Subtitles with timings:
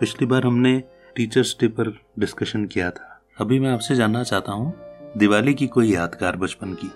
[0.00, 0.82] पिछली बार हमने
[1.16, 4.74] teachers day पर डिस्कशन किया था। अभी मैं आपसे जानना चाहता हूँ,
[5.16, 6.90] दिवाली की कोई यादगार बचपन की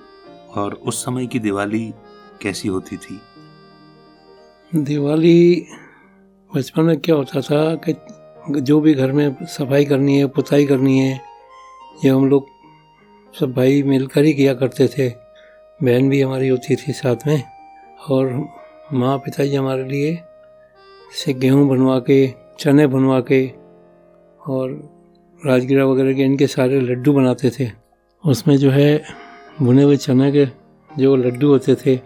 [0.56, 1.94] और उस समय की दिवाली
[2.42, 3.20] कैसी होती थी?
[4.74, 5.66] दिवाली
[6.54, 7.94] बचपन में क्या होता था कि
[8.60, 11.20] जो भी घर में सफ़ाई करनी है, पुताई करनी है,
[12.04, 12.46] ये हम लोग
[13.40, 15.08] सब भाई मिलकर ही किया करते थे।
[15.82, 17.42] बहन भी हमारी होती थी साथ में
[18.10, 18.48] और
[18.92, 20.22] माँ पिताजी हमारे लिए
[21.24, 23.46] से गेहूँ बनवा के चने बनवा के
[24.40, 24.70] और
[25.40, 27.70] राजगिरा वगैरह के इनके सारे लड्डू बनाते थे।
[28.24, 29.02] उसमें जो है
[29.62, 30.46] भुने हुए चने के
[30.90, 31.98] जो लड्डू होते थे,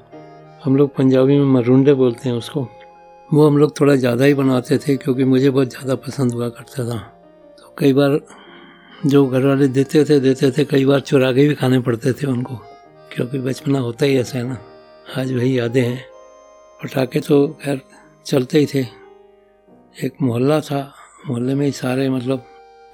[0.65, 2.67] हम लोग पंजाबी में मरुंडे बोलते हैं उसको,
[3.29, 6.85] वो हम लोग थोड़ा ज़्यादा ही बनाते थे क्योंकि मुझे बहुत ज़्यादा पसंद हुआ करता
[6.85, 6.99] था।
[7.59, 8.21] तो कई बार
[9.07, 12.27] जो घर वाले देते थे देते थे, कई बार चुरा के भी खाने पड़ते थे
[12.27, 12.55] उनको,
[13.13, 14.59] क्योंकि बचपना होता ही ऐसा है ना।
[15.19, 16.05] आज वही यादें हैं।
[16.80, 17.80] पटाखे तो खैर
[18.27, 19.04] चलते ही थे।
[19.95, 20.80] एक मोहल्ला था।
[21.28, 22.45] मोहल्ले में ही सारे मतलब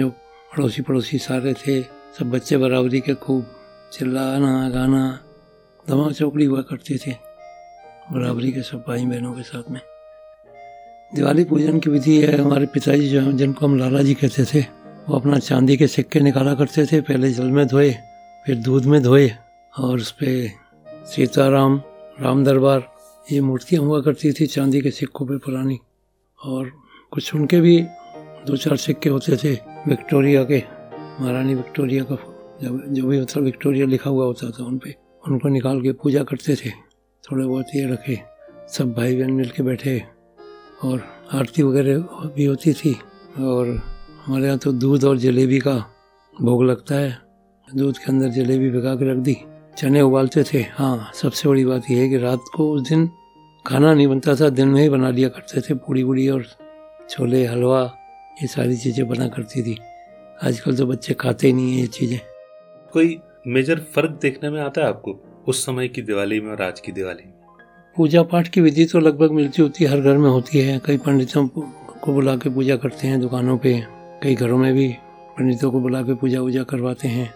[0.01, 0.09] जो
[0.53, 1.81] पड़ोसी पड़ोसी सारे थे,
[2.19, 3.45] सब बच्चे बराबरी के खूब
[3.93, 5.03] चिल्लाना, गाना
[5.89, 7.13] दमा चौकड़ी हुआ करती थी,
[8.13, 9.81] बराबरी के सब भाई बहनों के साथ में।
[11.13, 14.61] दिवाली पूजन की विधि है, हमारे पिताजी जो जिनको हम लाला जी कहते थे,
[15.09, 17.91] वो अपना चांदी के सिक्के निकाला करते थे, पहले जल में धोए,
[18.47, 19.31] फिर दूध में धोए,
[19.75, 20.51] और उस पर
[21.07, 21.81] सीताराम,
[22.21, 22.87] राम दरबार,
[23.27, 25.79] ये मूर्तियाँ हुआ करती थी चांदी के सिक्कों पे पुरानी,
[26.39, 26.71] और
[27.13, 27.81] कुछ उनके भी
[28.47, 29.53] दो चार सिक्के होते थे
[29.89, 30.59] विक्टोरिया के,
[31.21, 32.17] महारानी विक्टोरिया का
[32.63, 36.23] जब जो भी होता विक्टोरिया लिखा हुआ होता था उन पर उनको निकाल के पूजा
[36.25, 36.71] करते थे।
[37.25, 38.19] थोड़े बहुत ये रखे,
[38.69, 40.03] सब भाई बहन मिल के बैठे
[40.85, 41.03] और
[41.33, 41.99] आरती वगैरह
[42.37, 42.93] भी होती थी
[43.41, 43.69] और
[44.25, 45.77] हमारे यहाँ तो दूध और जलेबी का
[46.35, 47.19] भोग लगता है।
[47.69, 49.37] दूध के अंदर जलेबी भिगा के रख दी।
[49.79, 53.07] चने उबालते थे। हाँ सबसे बड़ी बात यह है कि रात को उस दिन
[53.65, 56.45] खाना नहीं बनता था, दिन में ही बना लिया करते थे पूड़ी वूड़ी और
[57.11, 57.83] छोले हलवा
[58.37, 59.77] ये सारी चीज़ें बना करती थी।
[60.45, 62.19] आजकल तो बच्चे खाते ही नहीं है ये चीज़ें।
[62.93, 65.19] कोई मेजर फ़र्क देखने में आता है आपको
[65.49, 67.33] उस समय की दिवाली में और आज की दिवाली में?
[67.97, 70.99] पूजा पाठ की विधि तो लगभग मिलती होती है हर घर में होती है। कई
[70.99, 73.73] पंडितों को बुला के पूजा करते हैं दुकानों पे
[74.23, 74.89] कई घरों में भी
[75.39, 77.29] पंडितों को बुला के पूजा वूजा करवाते हैं।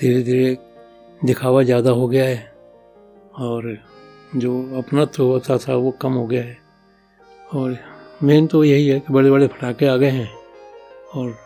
[0.00, 0.56] धीरे धीरे
[1.20, 2.52] दिखावा ज़्यादा हो गया है
[3.38, 3.76] और
[4.36, 6.56] जो अपनत्व होता था वो कम हो गया है।
[7.54, 7.76] और
[8.22, 10.30] मेन तो यही है कि बड़े बड़े फटाके आ गए हैं
[11.14, 11.36] और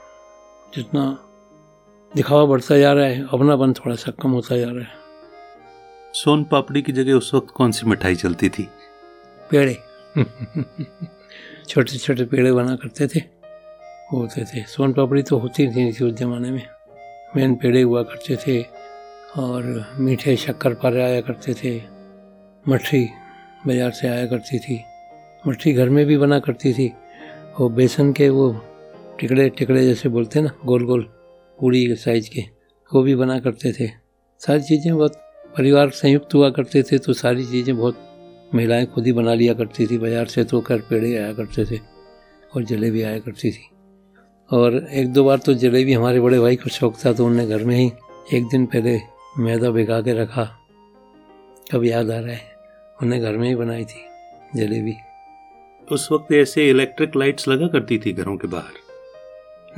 [0.75, 1.03] जितना
[2.13, 4.99] दिखावा बढ़ता जा रहा है अपनापन थोड़ा सा कम होता जा रहा है।
[6.15, 8.69] सोन पापड़ी की जगह उस वक्त कौन सी मिठाई चलती थी?
[9.51, 9.75] पेड़े।
[11.69, 13.21] छोटे छोटे पेड़े बना करते थे
[14.13, 16.67] वो होते थे। सोन पापड़ी तो होती थी थी उस ज़माने में।
[17.37, 18.61] मेन पेड़े हुआ करते थे
[19.39, 21.77] और मीठे शक्कर पारे आया करते थे
[22.65, 23.05] मठरी
[23.67, 24.83] बाज़ार से आया करती थी।
[25.45, 26.91] मठरी घर में भी बना करती थी।
[27.61, 28.51] वो बेसन के वो
[29.21, 31.03] टिकड़े टिकड़े जैसे बोलते हैं ना, गोल गोल
[31.59, 32.45] पूड़ी साइज़ के,
[32.91, 33.89] वो भी बना करते थे।
[34.41, 35.17] सारी चीज़ें बहुत,
[35.59, 38.07] परिवार संयुक्त हुआ करते थे तो सारी चीज़ें बहुत
[38.55, 41.79] महिलाएँ खुद ही बना लिया करती थी। बाज़ार से तो कर पेड़े आया करते थे
[42.53, 43.69] और जलेबी आया करती थी।
[44.51, 47.65] और एक दो बार तो जलेबी हमारे बड़े भाई को शौक था तो उनने घर
[47.65, 47.91] में ही
[48.35, 48.99] एक दिन पहले
[49.39, 50.49] मैदा भिगा के रखा।
[51.73, 52.41] कब याद आ रहा है?
[53.03, 54.05] उन्हें घर में ही बनाई थी
[54.57, 54.97] जलेबी।
[55.93, 58.73] उस वक्त ऐसे इलेक्ट्रिक लाइट्स लगा करती थी घरों के बाहर।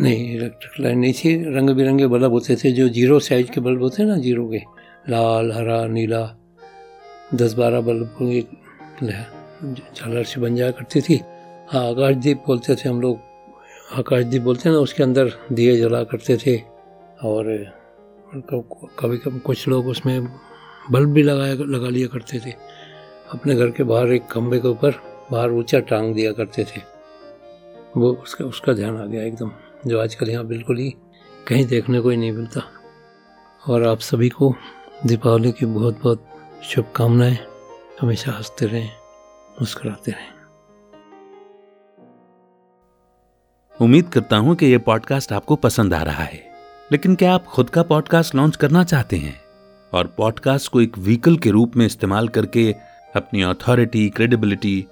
[0.01, 3.83] नहीं इलेक्ट्रिक लाइट नहीं थी। रंग बिरंगे बल्ब होते थे, जो ज़ीरो साइज़ के बल्ब
[3.83, 4.61] होते ना ज़ीरो के।
[5.09, 6.23] लाल, हरा, नीला
[7.35, 8.49] दस बारह बल्ब एक
[9.95, 11.21] झालर से बन जाया करती थी।
[11.69, 13.19] हाँ आकाशदीप बोलते थे हम लोग।
[13.95, 16.57] आकाशदीप बोलते हैं ना, उसके अंदर दिए जला करते थे।
[17.25, 17.45] और
[19.01, 20.29] कभी कभी कुछ लोग उसमें
[20.91, 22.53] बल्ब भी लगाया, लगा लिया करते थे।
[23.33, 26.81] अपने घर के बाहर एक खंभे के ऊपर बाहर ऊँचा टांग दिया करते थे।
[27.97, 29.51] वो उसका उसका ध्यान आ गया एकदम,
[29.87, 30.91] जो आजकल यहाँ बिल्कुल ही
[31.49, 32.63] कहीं देखने को ही नहीं मिलता।
[33.69, 34.55] और आप सभी को
[35.07, 36.27] दीपावली की बहुत बहुत
[36.63, 37.39] शुभकामनाएँ,
[38.01, 38.91] हमेशा हँसते रहें,
[39.61, 40.33] मुस्कुराते रहें।
[43.81, 46.45] उम्मीद करता हूँ कि यह पॉडकास्ट आपको पसंद आ रहा है।
[46.93, 49.41] लेकिन क्या आप खुद का पॉडकास्ट लॉन्च करना चाहते हैं?
[49.95, 52.75] और पॉडकास्ट को एक व्हीकल के रूप में इस्तेमाल करके
[53.17, 54.87] अपनी अथॉरिटी क्रेडिबिलिटी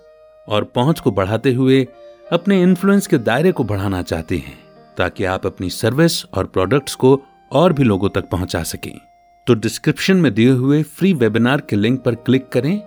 [0.50, 1.86] और पहुँच को बढ़ाते हुए
[2.32, 4.58] अपने इन्फ्लुएंस के दायरे को बढ़ाना चाहते हैं,
[4.96, 9.00] ताकि आप अपनी सर्विस और प्रोडक्ट्स को और भी लोगों तक पहुँचा सकें।
[9.46, 12.80] तो डिस्क्रिप्शन में दिए हुए फ्री वेबिनार के लिंक पर क्लिक करें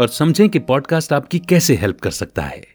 [0.00, 2.73] और समझें कि पॉडकास्ट आपकी कैसे हेल्प कर सकता है।